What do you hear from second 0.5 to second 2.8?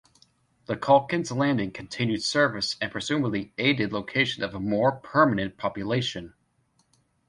The Calkins Landing continued service